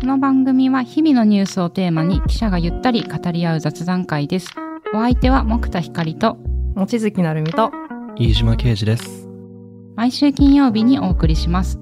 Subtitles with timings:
[0.00, 4.48] この番組は日々のニュースをテーマに記者がゆったり語り合う雑談会です。
[4.94, 6.38] お相手は木田光と
[6.74, 7.70] 望月成美と
[8.16, 9.28] 飯島啓二です。
[9.96, 11.78] 毎週金曜日にお送りします。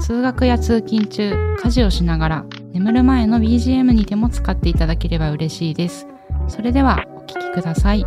[0.00, 6.06] 通学や通勤中、家事をしながら眠る前の BGM にでも使っていただければ嬉しいです。
[6.48, 8.06] それではお聞きください。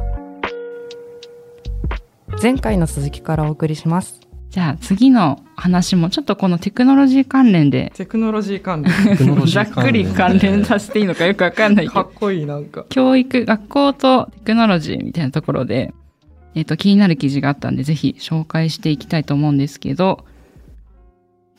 [2.41, 4.24] 前回の続きからお送りします
[4.55, 7.91] じゃあ次の話もちょっとこのテクノロジー関連で。
[7.93, 8.93] テクノロジー関連。
[9.09, 12.05] テクノロジざっくり関連させていいのかよくわかんないけど。
[12.05, 12.85] かっこいいなんか。
[12.87, 15.93] 教育、学校とテクノロジーみたいなところで、
[16.53, 20.23] えっ、と、気になる記事があったんで、ぜひ紹介していきたいと思うんですけど、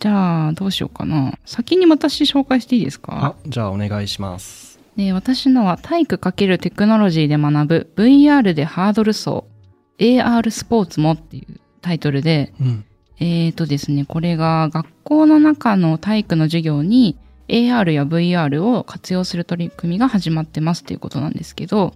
[0.01, 1.35] じゃあ、どうしようかな。
[1.45, 4.81] 先に私紹介していいですあか、じゃあお願いします。
[4.97, 9.43] で私のは、体育×テクノロジーで学ぶ VR でハードル走、
[9.99, 12.85] AR スポーツもっていうタイトルで、うん。
[13.19, 17.17] えーとですね、これが学校の中の体育の授業に
[17.49, 21.95] AR や VR を活用する取り組みが始まってますっていうことなんですけど、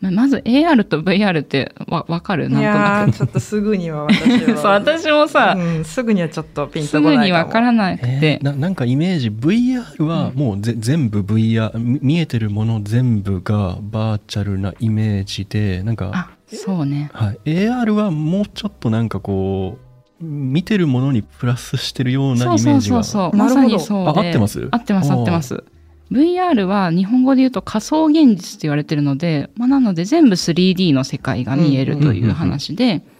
[0.00, 2.46] ままず AR と VR ってわわかる？
[2.46, 4.50] いなんとやなーちょっとすぐには私く。
[4.52, 4.56] は。
[4.60, 7.22] そう、私もさ、うん、すぐにはちょっとピンすとこないかも。
[7.22, 17.10] ぐにわからなくて、えーななんかイメージ VR はもうぜ、全部 VR み見えてるもの全部がバーチャルなイメージでなんか、あ、そうね。
[17.12, 19.78] はい、AR はもうちょっとなんかこ
[20.20, 23.22] う見てるものにプラスしてるようなイメそうージがそう。
[23.22, 23.36] そうそう。
[23.36, 23.68] まなるほど。
[23.68, 24.68] さにそう合ってます？
[24.70, 25.64] 合ってます、合ってます。
[26.10, 33.19] VR は日本語で言うと仮想現実と言われてるので、まあ、なので全部 3D の世界が見えるという話で、す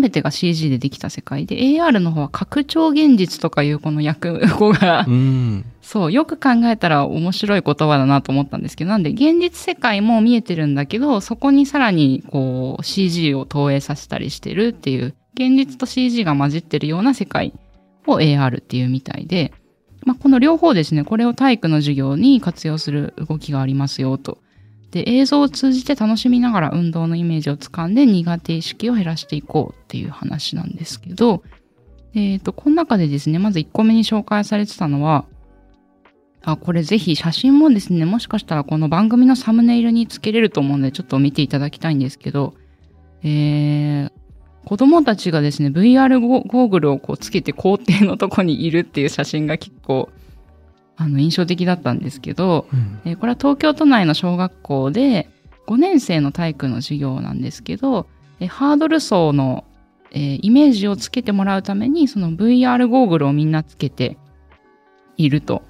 [0.00, 17.52] べてが CG でできた世界で、AR の方は拡張現実とかいうこの訳語 が、うんそう、よく考えたら面白い言葉だなと思ったんですけど、なんで現実世界も見えてるんだけど、そこにさらにこう CG を投影させたりしてるっていう、現実と CG が混じってるような世界
[18.06, 19.52] を AR っていうみたいで、
[20.04, 24.38] まあ、この両方ですね、これを体育の授業に活用する動きがありますよと。
[24.96, 31.42] で、映像を通じて楽しみながら運動のイメージをつかんで苦手意識を減らしていこうっていう話なんですけど、
[32.14, 35.26] えっ、と、この中でですね、まず1個目に紹介されてたのは、
[36.42, 42.54] あ、これぜひ写真もですね、もしかしたらこの番組のサムネイルにつけれると思うので、ちょっと見ていただきたいんですけど、
[43.22, 44.12] えー、
[44.64, 50.08] 子供たちがですね、VR ゴーグルをこうつけて校庭のとこにいるっていう写真が結構、
[50.96, 55.28] あの、印象的だったんですけど、うんえーこれは東京都内の小学校で
[55.66, 58.06] 5年生の体育の授業なんですけど、
[58.40, 59.64] えーハードル走の、
[60.12, 64.16] えーイメージをつけてもらうためにその VR ゴーグルをみんなつけて
[65.16, 65.62] いると。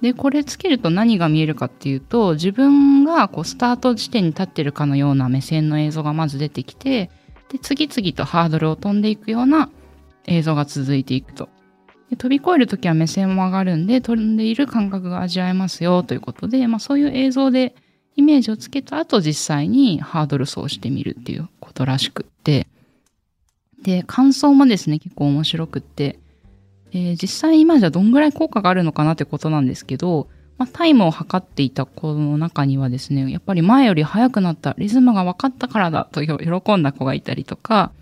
[0.00, 7.10] でこれつけると何が見えるかっていうと自分がこうスタート地点に立ってるかのような目線の映像がまず出てきて
[7.50, 9.68] で次々とハードルを飛んでいくような
[10.26, 11.50] 映像が続いていくと。
[12.10, 17.74] で飛び越えるときは目線も上がるんで飛んでいる感覚が味わえますよということで、まあ、そういう映像で
[18.16, 22.66] イメージをつけた後実際にハードル走してみるっていうことらしくって。
[23.82, 26.18] で感想もですね結構面白くって、
[26.92, 30.28] えー実際今じゃどんぐらい効果があるのかなってことなんですけど、
[30.58, 37.92] まあ、タイムを測っていた子の中にはですねやっぱり前より速くなったリズムが分かったからだと喜んだ子がいたりとか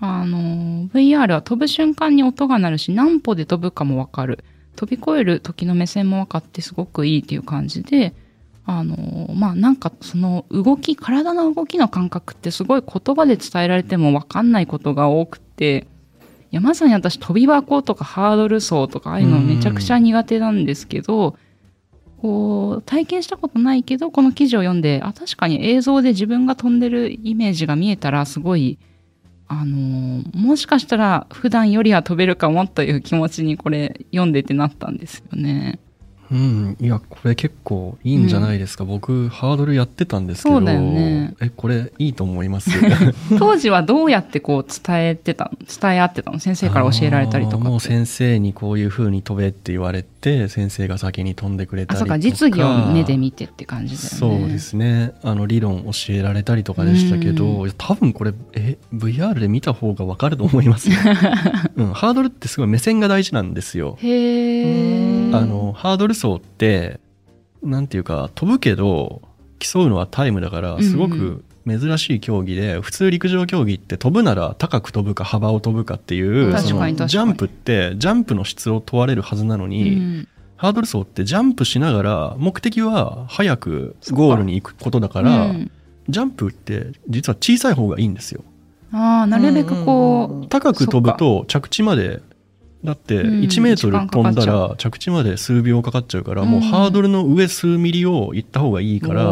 [0.00, 4.44] あの VR は飛ぶ瞬間に音が鳴るし何歩で飛ぶかも分かる。
[4.76, 8.14] 飛び越える時の目線も分かってすごくいいっていう感じで
[8.64, 15.86] あのまあなんかその動き体の動きの感覚ってすごい言葉で伝えられても分かんないことが多くて
[16.50, 21.36] いやまさに私飛び箱とかハードル走とかああいうのめちゃくちゃ苦手なんですけど
[22.22, 28.78] こう体験したことないけどこの記事を読んであ確かに映像で自分が飛んでるイメージが見えたらすごい
[29.52, 35.80] あのもしかしたら普段よりは飛べるかもという気持ちにこれ読んでてなったんですよね。
[36.32, 41.34] うん、いやこれ結構いいんじゃないですか、僕ハードルやってたんですけどそうだよね。
[41.40, 42.70] えこれいいと思います？
[43.38, 45.58] 当時はどうやってこう伝えてたの？
[45.66, 46.38] 伝え合ってたの？
[46.38, 47.80] 先生から教えられたりとあーもう。
[47.80, 52.14] 先生にこういう風に飛べって言われて先生が先に飛んでくれたあ、りとか。
[52.14, 54.40] そうか、実技を目で見てって感じだよね。
[54.40, 55.12] そうですね。
[55.22, 57.72] あの理論教えられたりとかでしたけど、うん。
[57.76, 60.96] 多分これえ VR で見た方がわかると思いますよ、
[61.76, 63.96] うん、ハードルってすごい目線が大事なんですよ。
[64.00, 67.00] あのハードル走って
[67.62, 69.22] なんていうか飛ぶけど
[69.58, 71.44] 競うのはタイムだからすごうんうく
[71.78, 76.96] 珍しい競技で、普通陸上競技って飛ぶなら高く飛ぶか幅を飛ぶかっていう確そかに確かに。
[76.96, 80.28] のジャンプってジャンプの質を問われるはずなのに、うん。
[80.56, 85.70] ハードル走ってジャンプしながら目的は早くゴールに行くことだから、うん。
[86.08, 88.42] ジャンプって実は小さい方がいいんですよ。
[88.92, 92.20] ああ、なるべくこう、高く飛ぶと着地まで
[92.82, 99.22] だってうん1メートル飛んだら着地まで数秒かかっちゃうから、もううんハードルの上数ミリを行った方がいいから、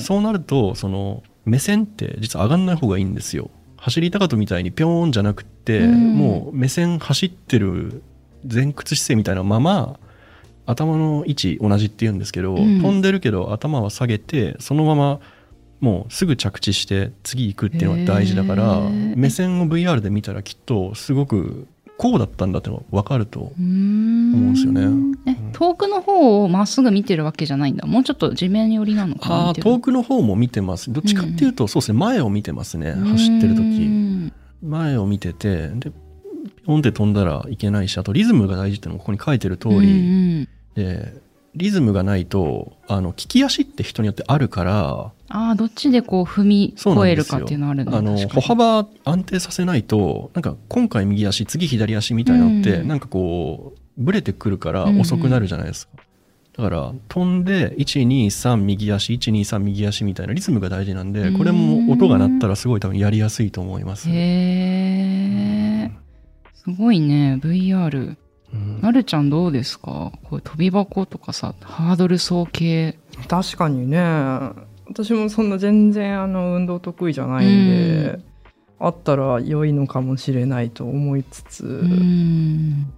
[0.00, 3.50] そうなるとその目線って実は上がんない方がいいんですよ。
[3.76, 6.16] 走り高跳みたいにピョーンじゃなくって、うん。
[6.16, 8.02] もう目線走ってる
[8.50, 9.98] 前屈姿勢みたいなまま
[10.64, 12.80] 頭の位置同じって言うんですけど、うん。
[12.80, 15.20] 飛んでるけど頭は下げてそのまま
[15.80, 25.14] もうすぐ着地して次行くっていうのが大事だから目線を VR で見たらきっとすごくこうだったんだってのが分かると思うんですよね。
[25.26, 27.86] え遠くの方をまっすぐ見てるわけじゃないんだ。
[27.86, 30.92] もうちょっと地面寄りなのかな遠くの方も見てます。
[30.92, 34.32] どっちかっていうと、そうですね前を見てますね走ってるう時ん。
[34.62, 40.48] 前を見ててでピョンって飛んだらいけないしあとリズムが大事ってのもここに書いてる通うんうりん。
[40.74, 41.14] で
[41.56, 47.96] リズムがないとあの利き足って人によってあるからああどっちでこう踏み越えるかっていうのはあるんだ。
[47.96, 48.42] あの歩に。
[48.42, 55.00] 幅安定させないとなんか今回右足次左足みたいなのって、うんなんかこうブレてくるからうんうん。
[55.00, 55.94] 遅くなるじゃないですか、
[56.56, 65.90] だから飛んで123右足123右足みたいなリズムが大事なんでこれも音が鳴ったらすごい多分やりやすいと思います、へえ
[66.54, 68.16] すごいね VR
[68.54, 68.80] うん。
[68.80, 70.12] なるちゃんどうですか？
[70.22, 72.98] こう飛び箱とかさハードル走系。
[73.28, 73.98] 確かにね。
[74.86, 78.24] 私もそんな全然あの運動得意じゃないんで、うん。
[78.80, 82.92] あったら良いのかもしれないと思いつつ、うん。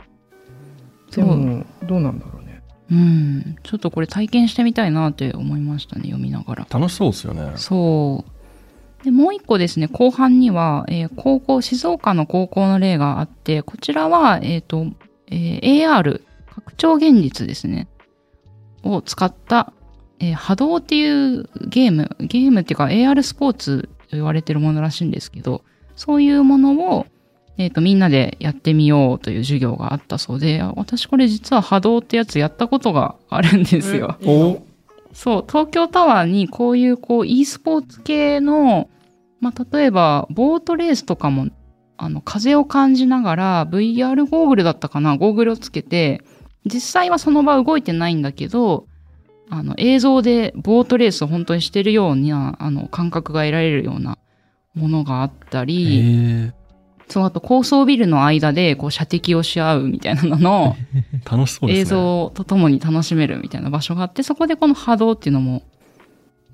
[1.13, 2.63] でもどうなんだろうね。
[2.91, 3.57] うん。
[3.63, 6.67] ちょっとこれ体験してみたいなって思いましたね読みながら。
[6.69, 7.53] 楽しそうですよね。
[7.55, 8.25] そ
[9.01, 9.05] う。
[9.05, 9.87] でもう一個ですね。
[9.87, 14.87] 後半には、えー高校静岡の高校の例があってこちらは、えっと
[15.31, 16.23] えー AR
[16.55, 17.89] 拡張現実ですね。
[18.83, 19.73] を使った、
[20.21, 25.63] えー波動っていうゲームゲームっていうか AR スポーツと言われてるものらしいんですけど
[25.95, 27.07] そういうものを、
[27.59, 34.17] えー、とみんなでやってみようという授業があったそうで私これ実は波動ってやつやったことがあるんですよ。
[35.17, 38.91] そう、東京タワーにこういうこう e スポーツ系の、
[39.41, 41.49] まあ、例えばボートレースとかも、
[41.97, 46.23] あの、風を感じながら VR ゴーグルだったかな、ゴーグルをつけて、
[46.65, 48.87] 実際はその場動いてないんだけど、
[49.49, 54.19] あの、映像でボートレースを本当にしてるような、あの、感覚が得られるような
[54.75, 56.01] ものがあったへり、
[56.49, 56.53] え。
[57.09, 60.77] そう、あと高層ビルの間でこう射的をし合うみたいなのの、
[61.25, 61.81] 楽しそうですね。
[61.83, 65.63] 映像とともに楽しめるみたいな場所があって、そこでこの波動っていうのも、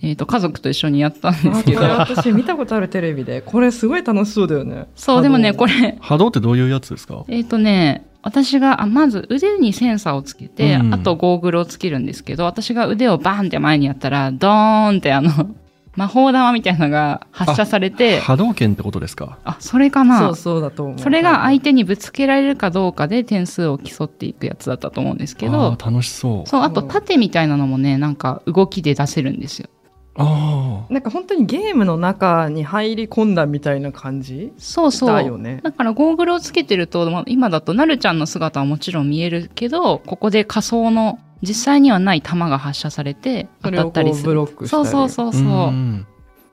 [0.04, 3.40] えっ、と、家族と一緒にやったんですあこれけど、私見たことあるテレビで。
[3.40, 4.87] これすごい楽しそうだよね。
[4.96, 7.25] そう、でもね、これ、波動ってどういうやつですか？
[7.28, 10.94] えっ、とね、私が、あまず腕にセンサーをつけて、うん。
[10.94, 15.31] あとゴーグルをつけるんですけど、私が腕をバーンって前にやったら、ドーンってあの、
[15.94, 19.38] 魔法玉みたいなのが発射されて、波動拳ってことですか？
[19.44, 20.19] あそれかな。
[20.19, 20.99] そうそうだと思う。
[20.99, 25.76] それが相手にぶつけられるかどうかで点数を競っていくやつだったと思うんですけど。
[25.84, 26.49] 楽しそう。
[26.49, 29.69] そう、あと盾みたいなのもね、なんか動きで出せるんですよ。
[30.14, 35.09] ああなんか本当にゲームの中に入り込んだみたいな感じそうそう。
[35.11, 44.32] だよねだからゴーグルをつけてると、まあ今だとなるちゃんの姿はもちろん見えるけど、ここで仮想の実際にはない弾が発射されて当たったりする。
[44.32, 45.44] うブロックしたそうりそうそうそう。
[45.70, 46.06] ん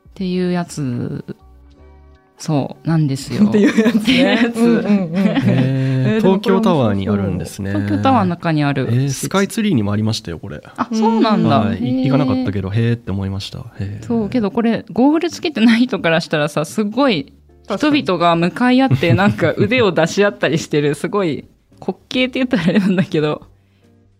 [0.10, 1.24] っていうやつ、
[2.39, 3.50] そうなんですよ。
[3.50, 4.51] っていうやつっていうやね
[6.21, 6.25] つ。
[6.25, 7.72] う東京タワーにあるんですね。
[7.72, 8.88] 東京タワーの中にある。
[8.89, 10.62] えースカイツリーにもありましたよこれ。
[10.77, 11.60] あ、そうなんだ。
[11.60, 11.79] はい。
[11.79, 12.69] い行かなかったけど。
[12.69, 13.65] どへーって思いました。
[14.01, 17.34] そう、けどこれ、ゴーグルつけてない人からしたらさ、すごい
[17.65, 21.46] 人々が向かい合ってなんか腕を出し合ったりしてる、すごい
[21.79, 23.43] 滑稽って言ったらあれなんだけど、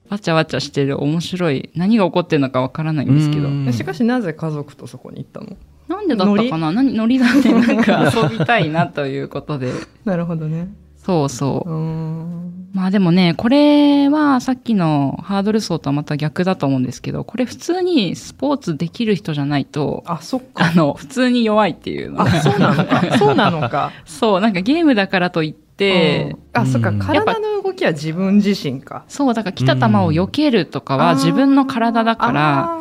[0.10, 3.48] わちゃわちゃしてる面白い、何が起こってるのかわからないんですけど。
[3.48, 3.72] うん。
[3.72, 5.56] しかしなぜ家族とそこに行ったの？
[5.90, 6.72] なんでだったかな？
[6.72, 8.12] 何ノリだってなんか。
[8.16, 9.74] 遊びたいなということで。
[10.06, 10.70] なるほどね。
[10.96, 11.70] そうそう。
[12.78, 20.70] まあでもね、これはさっきのハードル走とはまた逆だと思うんですけど、これ普通にスポーツできる人じゃないと、あそっか。
[20.72, 22.22] あの、普通に弱いっていうの。
[22.22, 23.02] あそうなのか。
[23.18, 23.92] そうなのか。
[24.06, 26.60] そう、なんかゲームだからといって、う。
[26.60, 26.90] んあそっか。
[26.90, 27.00] うん。
[27.00, 29.04] 体の動きは自分自身か。
[29.08, 32.72] そう、だから来た球を避けるとかは自分の体だから、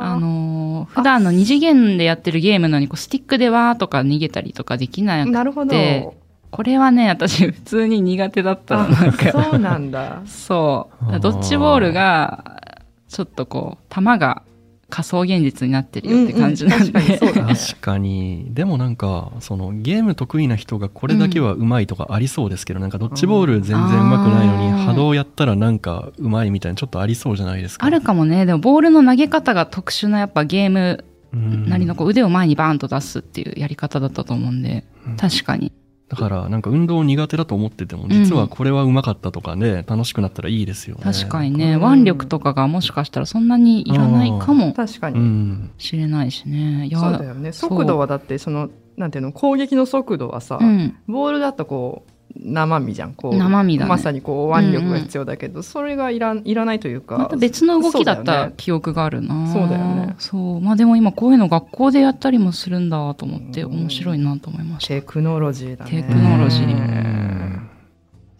[0.00, 0.55] あのー
[0.96, 6.08] 普段の二次元でやってるゲームのにこうスティックでわーとか逃げたりとかできなくなるほどて、
[6.50, 8.84] これはね、私普通に苦手だったの。
[8.84, 11.20] あなんか、そうなんだそう。
[11.20, 12.62] ドッジボールが、
[13.08, 14.42] ちょっとこう、球が
[14.88, 16.98] 仮想現実になってるよって感じなんで。
[16.98, 27.86] うんうん確かに でもなんかそのゲーム得意な人がこれだけはうまいとかありそうですけど、なんかドッジボール全然うまくないのに波動やったらなんかうまいみたいなちょっとありそうじゃないですか。
[27.86, 28.46] あるかもね。
[28.46, 31.68] でもボールの投げ方が特殊なやっぱゲームうん。
[31.68, 35.16] なりのこう腕を前にバーンと出すっていうやり方だったと思うんで、うん。
[35.16, 35.72] 確かに。
[36.08, 41.02] だからなんか運動苦手だと思ってても実はこれはうまかったとかね、楽しくなったらいいですよね。
[41.02, 45.70] 確かにね、うん腕力とかがもしかしたらそんなにいらないかも確かに、うん。
[45.78, 46.86] しれないしね。
[46.86, 50.96] いやそうだよね速度はだってそのなんていうの攻撃の速度はさ、うん。
[51.08, 59.52] ボールだとこう生身じゃんこう生身だねまさにこう腕力が必要だけど、それがいらんいらないというかまた別の動きだった記憶があるな。
[59.52, 60.60] そうだよねそう。
[60.60, 64.88] まあでも今こういうの学校でやったりもするんだと思ってうん面白いなと思いました。
[64.88, 67.70] テクノロジーだねテクノロジーうん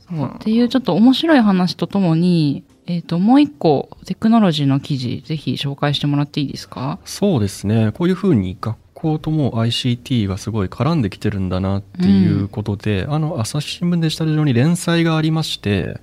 [0.08, 0.32] そう。
[0.34, 7.00] っていうちょっと面白い話とともに、えっ、と、もう一個テクノロジーの記事、ぜひ紹介してもらっていいですか？
[7.04, 7.90] そうですね。
[7.92, 16.00] こういうふうに学校とも ICT がすごい絡んできてるんだなっていうことで、あの、朝日新聞デジタル上に連載がありまして、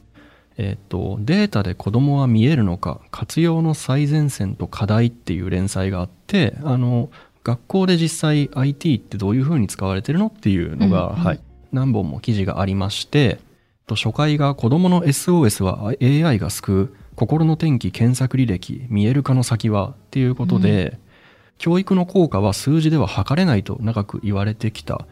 [0.58, 7.10] えっ、と、データで子供は見えるのか、活用の最前線と課題っていう連載があって、あの、
[7.44, 11.16] 学校で実際 IT ってどういうふうに使われてるのっていうのが、うん。
[11.16, 11.40] うんはい、
[11.72, 13.40] 何本も記事がありまして、
[13.88, 21.00] と初回が子供の SOS は AI が救う心の天気検索履歴見える化の先はっていうことで、
[21.58, 25.08] 教育の効果は数字では測れないと長く言われてきた。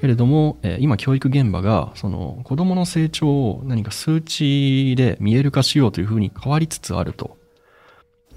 [0.00, 7.36] けれども、えー今教育現場がその子供の成長を何か数値で見える化しようというふうに変わりつつあると。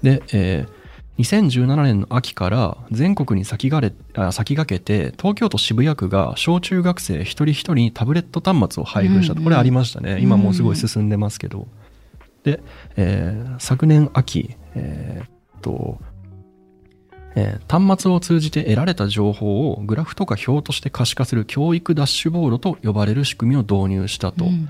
[0.02, 10.20] で、えー2017年の秋から全国に先がれあ先駆けて東京都渋谷区が小中学生一人一人にタブレット端末を配布したと、これありましたね。
[10.20, 11.66] 今もうすごい進んでますけど、
[12.44, 12.62] で、
[12.96, 15.98] えー昨年秋、えーっと
[17.38, 24.44] えー端末を通じて得られた情報をグラフとか表として可視化する教育ダッシュボードと呼ばれる仕組みを導入したと。
[24.44, 24.68] うん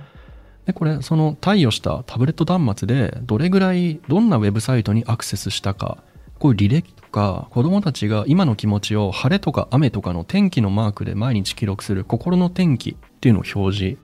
[0.67, 5.97] でこれその貸与したタブレット端末でどれぐらいどんなウェブサイトにアクセスしたか
[6.39, 13.99] こういう履歴とか子どもたちが今の気持ちを晴れとか雨とかの天気のマークで毎日記録する心の天気っていうのを表示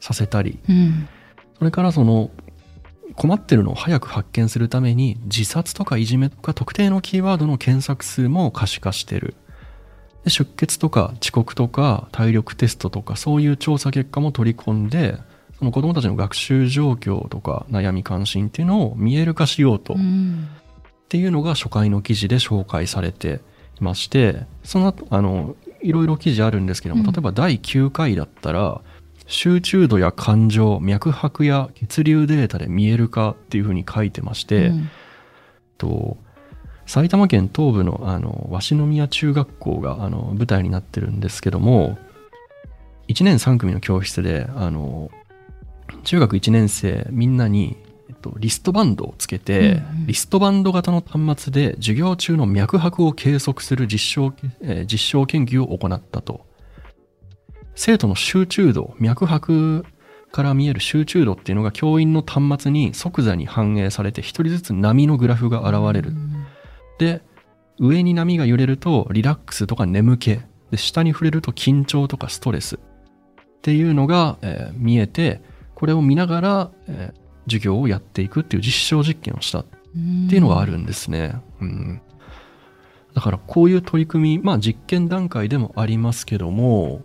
[0.00, 1.08] させたりうん。
[1.56, 2.30] それからその
[3.14, 9.34] 困ってるのを早く発見するために自殺とかいじめとか特定のキーワードの検索数も可視化してる。
[10.24, 15.18] で出血とか遅刻とか体力テストとかそういう調査結果も取り込んで
[15.58, 20.48] その子どもたちの学習状況とか悩み関心っていうのを見える化しようと、うっん。
[21.08, 23.40] ていうのが初回の記事で紹介されて
[23.80, 27.12] いましてその後あのいろいろ記事あるんですけども、うん。
[27.12, 28.80] 例えば第9回だったら
[29.26, 34.90] 集中度や感情脈拍や血流データで見える化っていうふうに書いてまして、うん。
[35.78, 36.16] と
[36.86, 41.96] 埼玉県東部のあの鷲宮中学校があの舞台になってるんですけども
[43.08, 45.10] 1年3組の教室であの
[46.04, 47.76] 中学1年生みんなに、
[48.08, 50.06] えっと、リストバンドをつけて、うんうん。
[50.06, 56.46] リストバンド型の端末で授業中の脈拍を計測する実証,、えー実証研究を行ったと
[57.74, 59.84] 生徒の集中度脈拍
[60.30, 66.10] から見える集中度っていうのが教員の端末に即座に反映されて一人ずつ波のグラフが現れる。
[66.10, 66.46] うん。
[66.98, 67.22] で
[67.78, 70.40] 上に波が揺れるとリラックスとか眠気。
[70.70, 72.76] で下に触れると緊張とかストレス。
[72.76, 72.78] っ
[73.62, 75.40] ていうのが、えー見えて
[75.74, 79.60] これを見ながら、えー授業をやっていくっていう実証実験をした。
[79.60, 79.64] っ
[80.28, 81.34] ていうのがあるんですね。
[81.60, 82.00] うん、
[83.14, 87.02] だからこういう取り組みまあ実験段階でもありますけども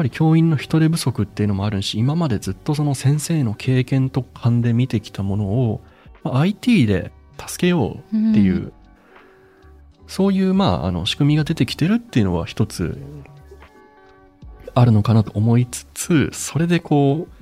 [0.00, 5.82] ぱり教員の人手不足っていうのもあるし今までずっとその先生の経験と勘で見てきたものを、
[6.22, 8.72] まあ IT で助けようっていう、うん。
[10.06, 12.98] そういうまああの仕組みが出てきてるっていうのは一つ
[14.74, 17.32] あるのかなと思いつつそれでこう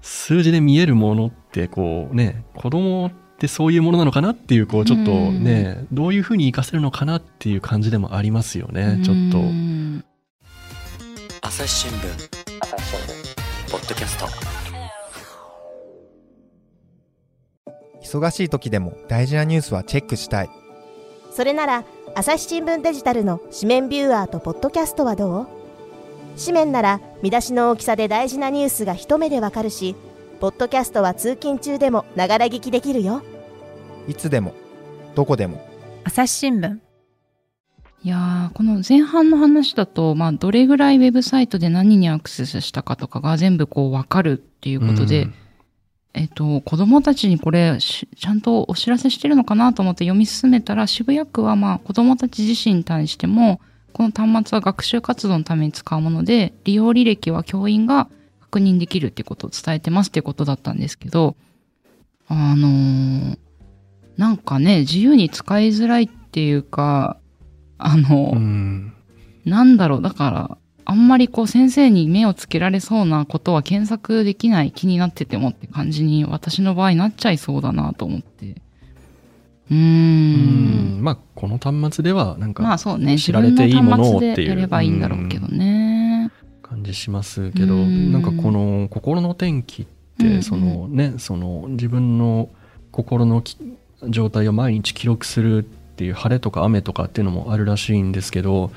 [0.00, 9.38] 数字で見えるものってこうね子供ってそういうものなのかなっていうこうちょっとね、どういうふうに活かせるのかなっていう感じでもありますよねちょっと。
[9.38, 10.04] うん
[11.52, 11.92] 朝日新聞。
[13.72, 14.26] ポッドキャスト。
[18.00, 20.50] 忙しい時でも大事なニュースはチェックしたい。
[21.32, 21.82] それなら
[22.14, 25.46] 朝日新聞デジタルの紙面ビューアーとポッドキャストはどう？
[26.38, 29.96] 紙面なら見出しの大きさで大事なニュースが一目でわかるし
[30.38, 33.22] ポッドキャストは通勤中でもながら聞きできるよ。
[34.06, 34.54] いつでも
[35.16, 35.68] どこでも。
[36.04, 36.78] 朝日新聞
[38.02, 45.34] いやーこの前半の話だと、まあ、どれぐらいウェブサイトで何にアクセスしたかとかが全部こう分かるっていうことで、うん。
[46.12, 53.60] えっと、子供たちにこれしちゃんとお知らせしてるのかなと思って読み進めたら渋谷区はまあ子供たち自身に対しても
[53.92, 58.08] この端末は学習活動のために使うもので利用履歴は教員が
[58.40, 61.36] 確認できるっていうことを伝えてますっていうことだったんですけど
[62.26, 63.38] あのー
[64.16, 67.19] なんかね自由に使いづらいっていうか
[67.86, 68.92] あの、うん
[69.44, 78.56] なんだろう、だから、あんまりこう先生に目をつけられそうなことは検索できない気になっててもって感じに私の場合なっちゃいそうだなと思って。
[79.70, 83.18] うんんまあこの端末ではなんかまあそうね。
[83.18, 86.32] 知られていいものをっていうやればいいんだろうけどね。
[86.60, 89.86] 感じしますけどうんなんかこの心の天気っ
[90.18, 92.48] うんうんてそのねその自分の
[92.90, 93.56] 心のき
[94.08, 95.62] 状態を毎日記録するっ
[96.00, 98.72] ていう晴れとか雨とかっていうのもあるらしいんですけど、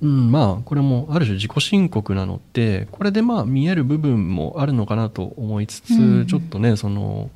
[0.00, 6.26] うん、まあこれもある種自己申告なのでこれでまあ見える部分もあるのかなと思いつつ、うん。
[6.28, 7.28] ちょっとねその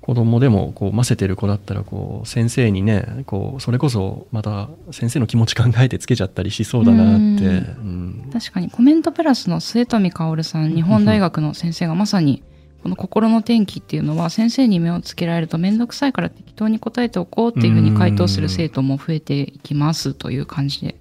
[0.00, 8.24] 子供でもこうませてる子だったらこう先生にねこうそれこそまた先生の気持ち考えてつけちゃったりしそうだなって、うん。
[8.24, 8.30] うん。
[8.32, 12.42] 確かにコメントプラスの末富薫さん日本大学の先生がまさに
[12.86, 20.94] この心の天気っていうのは先生に目をつけられると面倒くさいから適当に答えておこうっていうふうに回答する生徒も増えていきますという感じで。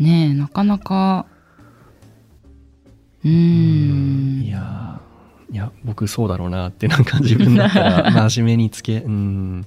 [0.00, 1.26] ねえなかなか。
[3.24, 4.42] うーん。
[4.42, 9.64] いやーいや僕そうだろうなってなんか自分だったら 真面目につけうん。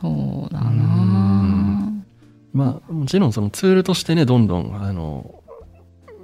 [0.00, 2.04] そうだなうん。
[2.52, 5.39] まあもちろんそのツールとしてねどんどんあの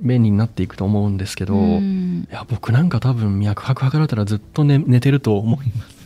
[0.03, 5.97] 便利になっていくと思うんですけど、ういんや僕なんか多分脈拍測られたらずっと寝寝てると思います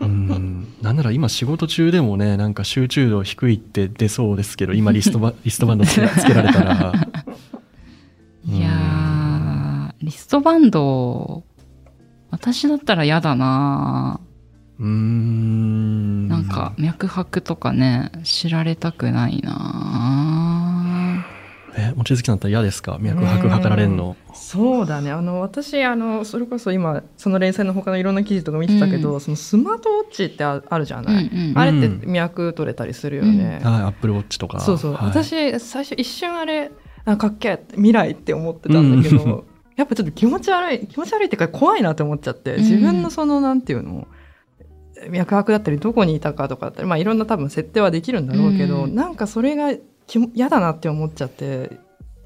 [0.00, 6.92] うんなんなら今仕事中でもねなんか集中度低いって出そうですけど今リストバリストバンドつけつけられたら
[8.48, 11.44] いやーリストバンド
[12.30, 14.20] 私だったら嫌だな
[14.78, 20.49] うーんなんか脈拍とかね知られたくないな
[21.80, 22.98] え望月さんだったら嫌ですか？
[23.00, 24.16] 脈拍測られるの。
[24.34, 25.10] そうだね。
[25.10, 32.12] あの私あのそれこそ今その連載の他のいろんな記事とか見てたけど、そのスマートウォッチってああるじゃうんない、うんあれってうん。
[32.12, 34.60] 脈取れたりするよね、はい、アップルウォッチとか。
[34.60, 36.70] そうそう、はい、私最初一瞬あれ
[37.04, 39.42] あかっけえ未来って思ってたんだけど、うん。
[39.76, 44.06] やっぱちょっと気持ち悪い気持ち悪いっていうか怖いなって思っちゃって自分のそのなんていうの
[45.08, 48.94] 脈拍だったりどこにいたかとかだったりまあいろんな多分設定はできるんだろうけど、うん。
[48.94, 49.72] なんかそれが
[50.34, 51.78] 嫌だなって思っちゃって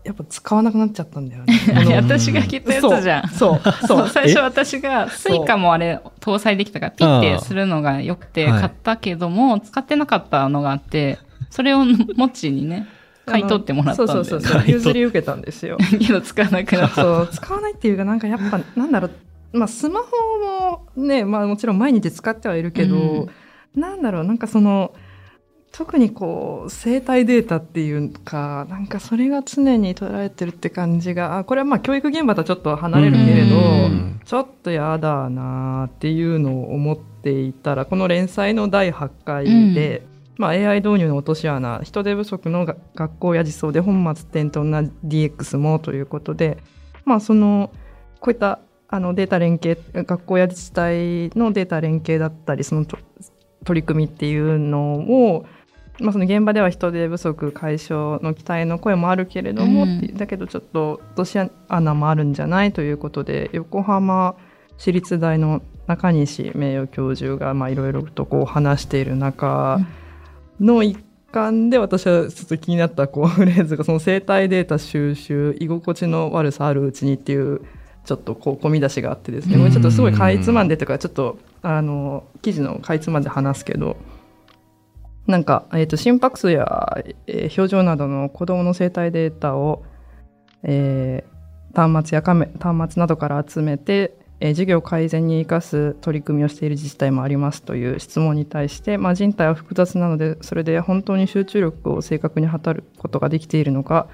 [0.04, 1.54] やっぱ使わなくなっちゃったんだよね。
[1.96, 3.28] 私が聞いたやつじゃん。
[3.28, 11.18] そうそう 最初私がスイカもあれ搭載できたからピッてするのが良くて買ったけども使ってなかったのがあって
[11.48, 12.86] それをモッチーにね
[13.24, 15.78] 買い取ってもらったんだよ、ね、そうそうそうそう 譲り受けたんですよ。
[15.78, 16.94] けど使わなくなった。
[16.96, 19.08] そう使わないっていうかなんかやっぱなんだろ
[19.52, 20.06] う、まあ、スマホ
[20.98, 23.28] もね、まあ、もちろん毎日使ってはいるけど、
[23.74, 24.92] なんだろうなんかその
[25.76, 34.20] 特にこう生体データっていうかなんかそれが常に捉えてるって感じがあこれはまあ教育現場とはちょっと離れるけれど、うん。
[34.24, 40.06] ちょっとやだなっていうのを思っていたらこの連載の第8回で、
[40.38, 46.58] まあ、AI 導入の落とし穴人手不足のが学校や児相で本末転倒な DX もということで、
[47.04, 47.72] まあ、その
[48.20, 52.96] こういったあのデータ連携学校や自治体のデータ連携だったりそのと
[53.64, 55.46] 取り組みっていうのを、
[56.00, 60.16] まあ、その現場では人手不足解消の期待の声もあるけれども、うん。
[60.16, 64.34] だけどちょっと落とし穴もあるんじゃないということで横浜
[64.76, 69.78] 市立大の中西名誉教授がまあいろいろとこう話している中
[70.60, 70.98] の一
[71.30, 77.60] 環で私はちょっと気になったこうフレーズがその生体データ収集居心地の悪さあるうちにっていう
[78.04, 79.56] ちょっとこう込み出しがあってですね。
[79.58, 83.96] これちょっとすごいかいつまんでとかちょっとあの記事のかいつまんで話すけど
[85.26, 89.84] なんか、えー、と心拍数や、えー表情などの子どもの生体データを、
[90.62, 91.34] えー
[91.76, 104.08] 端末やカメ端末などから集めて、えー事業改善に生かす取り組みをしている自治体もありますという質問に対して、まあ、人体は複雑なのでそれで本当に集中力を正確に測ることができているのか、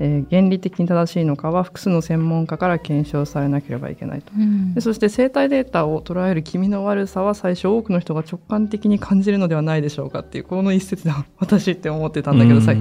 [0.00, 4.32] えー原理的に正しいのかは複数の専門家から検証されなければいけないと。
[4.36, 4.74] うん。
[4.74, 12.80] でそして生体データを捉える気味の悪さは最初多くの人が直感的に感じるのではないでしょうかっていうこの一節で私って思ってたんだけどさっき。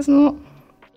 [0.00, 0.36] その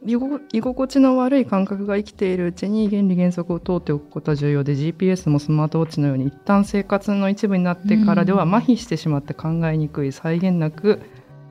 [0.05, 8.53] 居心居心地の悪い感覚が生きているうちに原理原則を通っておくことは重要で GPS もスマートウォッチのように一旦生活の一部になってからではうん。
[8.53, 11.01] 麻痺してしまって考えにくい際限なく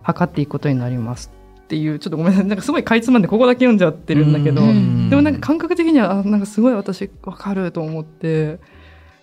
[0.02, 1.32] 測っていくことになります
[1.64, 2.46] っていうちょっとごめんなさい。
[2.46, 5.08] なんかすごいかいつまんでここだけ読んじゃってるんだけど、うん。
[5.08, 8.58] でもなんか感覚的にはあなんかすごい私わかると思って、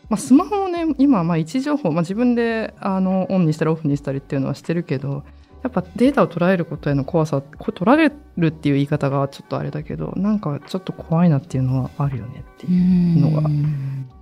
[0.10, 5.24] まあ、スマホをね今まあ位置情報、まあ、自分であのオンにしたりオフにしたりっていうのはしてるけど
[5.64, 13.48] やっぱデータを捉えることへの怖さこれ取られるっていう言い方がちょっとあれだけどなんかちょっと怖いなっていうのはあるよねっていう、のが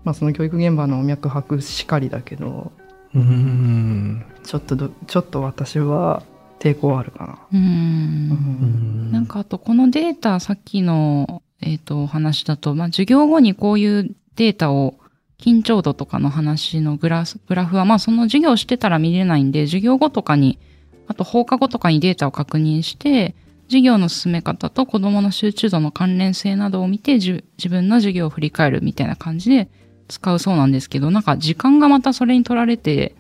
[0.03, 2.71] まあ、その教育現場の脈拍しかりだけど
[3.15, 4.25] うん。
[4.43, 6.23] ちょっとどちょっと私は
[6.60, 7.39] 抵抗あるかな。
[7.52, 14.95] ううんうんなんかあとこのデータさっきの、えっとお話だと、まあ、授業後にこういうデータを
[15.39, 20.60] 緊張度とかの話のグラスグラフは、まあ、その授業してたら見れないんで授業後とかに
[21.08, 23.36] あと放課後とかにデータを確認して
[23.67, 29.69] 授業の進め方と子どもの集中度の関連性などを見てじゅ自分の授業を振り返るみたいな感じで
[30.08, 33.15] 使うそうなんですけどなんか時間がまたそれに取られて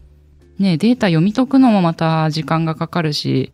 [0.59, 3.51] ねデータ読み解くのもまた時間がかかるし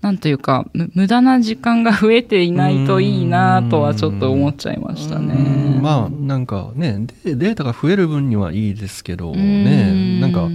[0.00, 5.34] なんというかむ無駄な時間が増えていないといいなとはちょっと思っちゃいましたね。
[5.34, 10.48] うんまあなんかねデデータが増える分にはいいですけどうんねなんか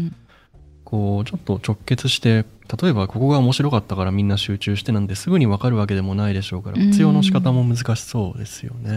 [0.84, 2.46] こうちょっと直結して
[2.82, 8.92] 例えばここが面白かったからみんな集中してなんですぐに分かるわけでもないでしょうからうん活用の仕方も難しそうですよね。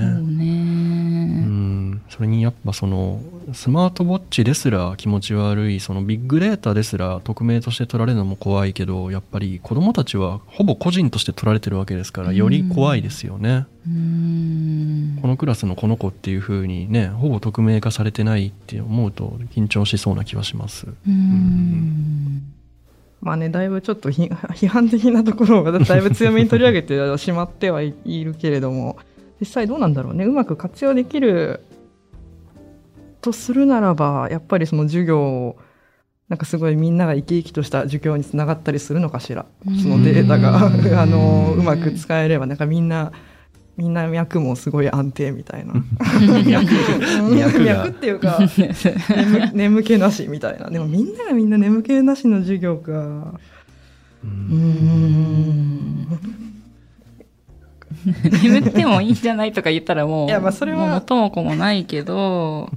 [1.96, 2.02] ん。
[2.09, 3.20] それにやっぱその
[3.52, 13.66] スマートウォッチですら気持ち悪いそのビッグデータですら匿名として取られるのも怖いけどやっぱり子どもたちはほぼ個人として取られてるわけですからより怖いですよね。
[13.87, 15.18] うん。
[15.22, 20.87] このクラスのこの子っていう風にねほぼ匿名化されてないって思うと緊張しそうな気はします。
[21.06, 22.52] うん。
[23.26, 28.98] まあね、だいぶちょっとひ 批判的なところを だいぶ強めに取り上げてしまってはいいるけれども
[29.40, 30.24] 実際どうなんだろうね。
[30.24, 31.61] うまく活用できる
[33.27, 35.59] とするならばやっぱりその授業を
[36.29, 39.47] なんかすごいみんなが生き生きとした授業につながったりするのかしら。
[39.83, 43.12] そのデータがうん あのうまく使えればなんかみんな
[43.77, 45.75] みんな脈もすごい安定みたいな。
[46.47, 46.73] 脈。
[47.21, 48.39] うん脈っていうか。
[48.57, 50.71] 眠 眠気なしみたいな。
[50.71, 52.93] でもみんながみんな眠気なしの授業か。
[52.93, 56.07] ううんん。
[58.43, 62.71] 眠ってもいいんじゃないとか言ったらもう、いやまあそれはもう元も子もないけど、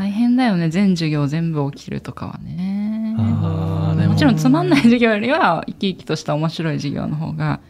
[0.00, 0.70] 大変だよね。
[0.70, 3.14] 全授業全部起きるとかはね。
[3.18, 4.16] あーでも。
[4.16, 7.60] ちろんつまんない授業よりは生き生きとした面白い授業の方が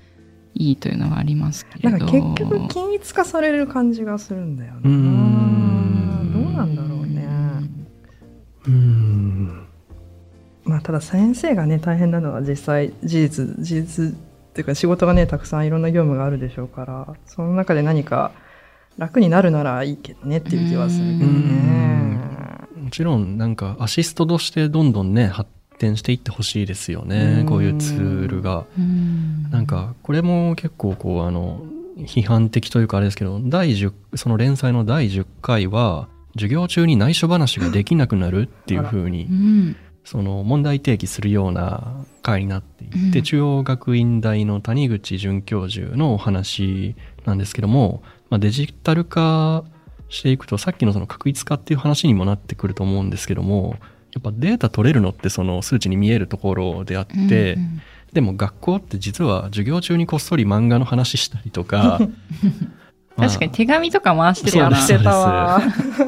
[0.54, 1.90] いいというのはありますけれど。
[1.90, 4.78] なんか結局均一化される感じがするんだよな。
[4.78, 7.28] うーんどうなんだろうね。
[8.68, 9.66] うん。
[10.62, 18.30] まあただ先生がね大変なのは実際事実事実っていうか仕事がねたくさんいろんな業務があるでしょうからその中で何か
[18.98, 22.09] 楽になるならいいけどねっていう気はするけどね
[22.90, 25.48] もちろんなんかアシストとしてどんどんね発
[25.78, 27.46] 展していってほしいですよねうん。
[27.46, 28.64] こういうツールが。
[28.76, 29.48] うん。
[29.48, 31.62] なんかこれも結構こうあの
[31.98, 39.76] 批判的というかあれですけど第10その連載の第10回は授業中に内緒話ができなくなるっていう風にうん。
[40.04, 43.22] その問題提起するような回になっていって、うん。
[43.22, 49.62] 中央学院大の谷口准教授のお話なんですけども、まあ、デジタル化
[50.10, 53.76] していくとさっきのその確一化っていう話にもなってくると思うんですけども
[54.12, 57.80] やっぱデータ取れるのってその数値に見えるところであって、うん
[58.12, 62.00] でも学校って実は授業中にこっそり漫画の話したりとか
[63.16, 64.76] まあ確かに手紙とか回してるよな。
[64.78, 65.62] してたわ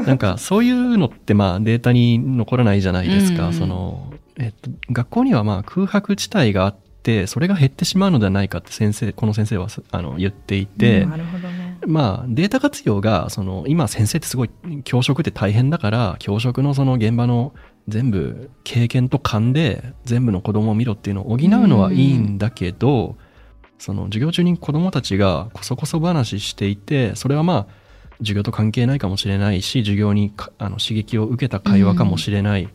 [0.07, 3.49] なんかそういうのってまあデータに残らないじゃないですか。
[3.49, 14.51] うんその、えっと、学校にはまあ空白地帯があって、それが減ってしまうのではないかって先生、この先生はあの言っていて、なるほどねまあデータ活用が、その今先生ってすごい
[14.85, 17.55] 教職って大変だから、教職のその現場の
[17.89, 23.17] 全部経験と勘で全部の子供を見ろっていうのを補うのはいいんだけど、
[23.79, 27.83] その授業中に子供たちがこそこそ話していて、それはまあ
[28.19, 32.69] 授業と関係ないかもしれないし、授業にかあの刺激を受けた会話かもしれない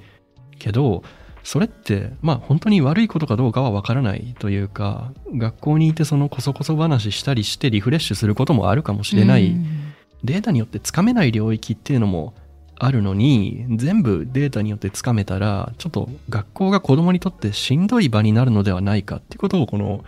[0.60, 1.04] けど、
[1.47, 9.51] それってまあ本当に悪いことかどうかはわからないというか、学校にいてそのこそこそ話したりしてリフレッシュすることもあるかもしれない。
[9.51, 9.93] うん。
[10.25, 12.33] データによってつかめない領域っていうのも
[12.75, 20.03] あるのに全部データによってつかめたらちょっと学校が子供にとってしんどい場になるのではないかっていうことをこの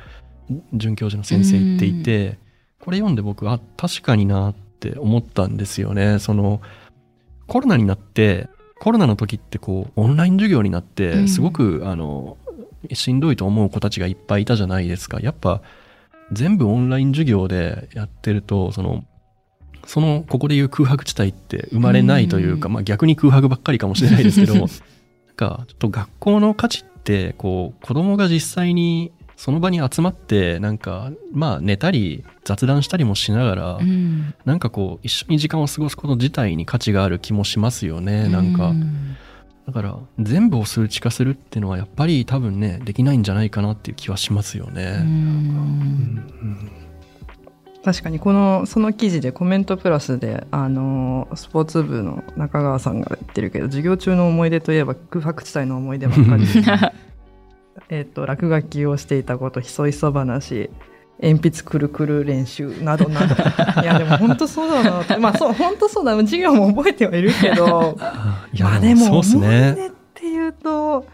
[0.74, 2.38] 准教授の先生言っていて
[2.82, 6.20] これ読んで僕あ確かになって思ったんですよね。
[6.20, 6.60] その
[7.48, 8.50] コロナになって
[8.80, 10.88] コロナの時ってこうオンライン授業になっうん。
[10.88, 12.38] てすごく、あの
[12.94, 15.20] しんどいと思う子たちがいっぱいいたじゃないですか。
[15.20, 15.62] やっぱ
[16.32, 19.04] 全部オンライン授業でやってるとその
[19.86, 22.74] そのここでいう空白地帯って生まれないというか、うん。
[22.74, 24.68] まあ、逆に空白ばっかりかもしれないですけど なん
[25.36, 34.36] かちょっと学校の価値ってこう子供が実際にその場に集まってなんかまあ寝たり雑談したりもしながら、うん。
[34.44, 39.16] なんかこう一緒に時間を過ごすこと自体に価値がある気もしますよねなんか、うん
[39.66, 44.98] だから全部を数値化するっていうのはやっぱり多分ねできないんじゃないかなっていう気はしますようね。
[44.98, 46.72] んうん。
[47.86, 56.46] 確かにこのその記事でコメントプラスであのスポーツ部の中川さんが言ってるけど授業中の思い出といえば空白地帯の思い出ばっかり
[57.90, 60.70] えっと落書きをしていたことひそひそ話
[61.22, 63.36] 鉛筆くるくる練習などなど。
[63.82, 65.18] いやでも本当そうだなって。
[65.18, 67.98] まあそう本当そうだ授業も覚えてはいるけど。
[68.54, 71.06] いやまあでもそうっす思いね出っていうと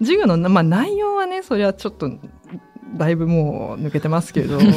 [0.00, 2.10] 授業の、まあ、内容はねそれはちょっと
[2.96, 4.58] だいぶもう抜けてますけど。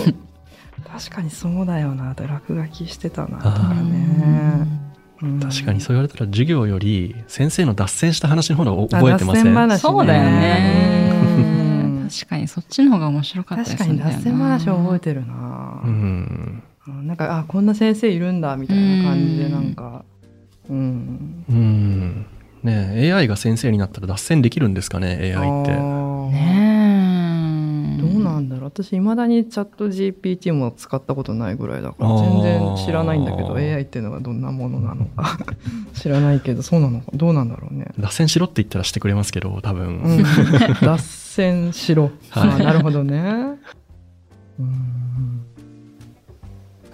[0.92, 4.68] 確かにそうだよなって落書きしてたなとかね。
[5.22, 5.40] うん。
[5.40, 9.44] 確かにそう言われたら授業より先生の脱線した話の方が覚えてません？
[9.44, 9.78] あ脱線話ね。
[9.78, 11.08] そうだよね。
[11.08, 11.13] うん
[12.14, 14.16] 確かにそっちの方が面白かったり確かにするんだよな。
[14.18, 15.82] 脱線話は覚えてるな。
[15.84, 15.90] う、ん。
[15.90, 16.64] うん
[17.08, 20.04] なんかあこんな先生いるんだみたいな感じでなんか。
[20.70, 21.46] うん。
[21.50, 22.26] うん。
[22.64, 25.72] ねえ AI が先生になったら脱線できるんですかね AI って。
[25.72, 25.78] ね
[28.00, 28.02] え。
[28.02, 28.70] どうなんだろう。
[28.70, 35.38] 私いまだにチャット GPT も使ったことないぐらいだから全然知らないんだけど AI っていうのがどんなものなのか。
[35.94, 37.06] 知らないけどそうなのか。
[37.14, 40.24] どうなんだろうね、脱線しろって言ったらしてくれますけど多分、うん、
[40.82, 40.98] 脱
[41.34, 42.14] 線しろ、はい。
[42.34, 43.18] あーなるほどね。
[44.60, 45.42] うん。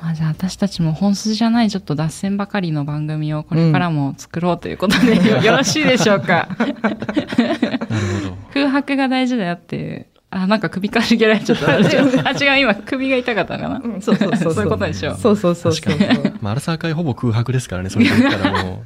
[0.01, 6.47] まあ、じゃあ私たちも本筋じゃないちょっと脱線ばかりの番組をこれからも作ろうということで、よ よろしいでしょうか？
[6.57, 8.37] なるほど。
[8.53, 10.05] 空白が大事だよっていう。
[10.31, 11.73] あなんか首かしげられちゃった。
[11.75, 14.63] あ違う今首が痛かったかな、うんそうそうそうそう。
[14.63, 15.17] いうことでしょう。
[15.17, 18.83] そうそうそうそう確かに、まあ、アルサー会ほぼ空白ですからねそれで言 ったらも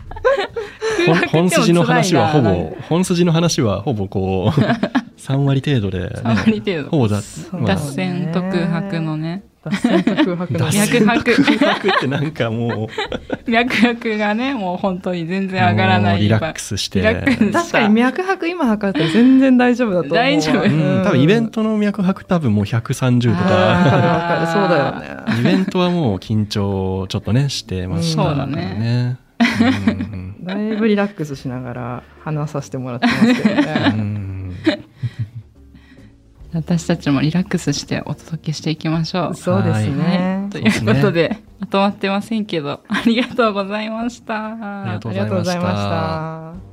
[1.06, 4.62] 本本筋の話はほぼ本筋の話はほぼこう
[5.24, 6.90] 3割程度で、ね、3割程度。
[6.90, 9.44] ほぼだ、そうまあ脱線と空白のね。
[9.64, 11.44] 脱線と空白の脱線脈拍。
[11.44, 12.90] 空白ってなんかも
[13.48, 16.20] 脈拍がねもう本当に全う然上がらない。
[16.20, 17.02] リラックスして。
[17.54, 20.24] 確かに脈拍今測ったら全然大丈夫だと思うわ。
[20.24, 20.64] 大丈夫。
[20.64, 24.48] うん、多分イベントの脈拍多分もう130とわかるかわかる。
[24.48, 25.24] そうだよね。
[25.40, 29.18] イベントはもう緊張ちょっとねしてましたそうだね。
[29.18, 29.40] う
[30.10, 34.43] んだいぶリラックスしながら話させてもらってますけどうねん
[36.54, 39.36] 私たちもリラックスしてお届けしていきましょう。
[39.36, 40.48] そうですね。
[40.52, 44.84] ということでまとまってませんけどありがとうございました。
[44.84, 46.73] ありがとうありがとうございました